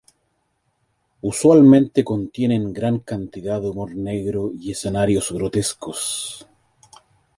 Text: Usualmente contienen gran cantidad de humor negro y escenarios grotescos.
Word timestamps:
Usualmente 1.21 2.03
contienen 2.03 2.73
gran 2.73 3.01
cantidad 3.01 3.61
de 3.61 3.69
humor 3.69 3.95
negro 3.95 4.51
y 4.51 4.71
escenarios 4.71 5.31
grotescos. 5.31 6.47